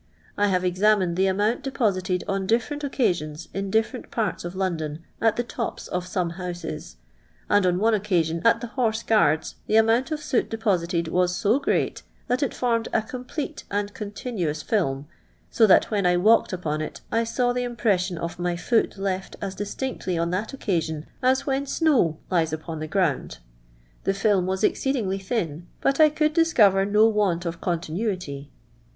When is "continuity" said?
27.61-28.49